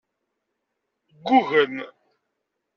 Ggugem. 1.17 1.73